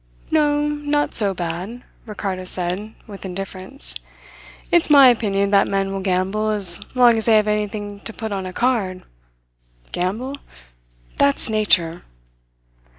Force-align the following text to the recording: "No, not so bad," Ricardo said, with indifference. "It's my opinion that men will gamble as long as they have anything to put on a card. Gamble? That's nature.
"No, 0.31 0.67
not 0.67 1.13
so 1.13 1.31
bad," 1.35 1.83
Ricardo 2.07 2.43
said, 2.43 2.95
with 3.05 3.23
indifference. 3.23 3.93
"It's 4.71 4.89
my 4.89 5.09
opinion 5.09 5.51
that 5.51 5.67
men 5.67 5.91
will 5.93 6.01
gamble 6.01 6.49
as 6.49 6.81
long 6.95 7.19
as 7.19 7.25
they 7.25 7.35
have 7.35 7.47
anything 7.47 7.99
to 7.99 8.11
put 8.11 8.31
on 8.31 8.47
a 8.47 8.51
card. 8.51 9.03
Gamble? 9.91 10.37
That's 11.17 11.51
nature. 11.51 12.01